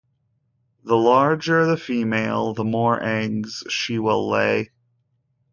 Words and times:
The 0.83 0.95
larger 0.95 1.67
the 1.67 1.77
female, 1.77 2.55
the 2.55 2.63
more 2.63 2.99
eggs 3.03 3.63
she 3.69 3.99
will 3.99 4.27
lay. 4.27 4.71